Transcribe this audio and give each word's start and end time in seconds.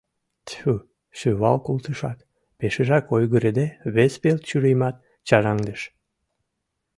—Тьфу!— 0.47 0.73
шӱвал 1.19 1.57
колтышат, 1.65 2.19
пешыжак 2.57 3.05
ойгырыде, 3.15 3.65
вес 3.95 4.13
пел 4.21 4.37
чурийымат 4.47 4.95
чараҥдыш. 5.27 5.81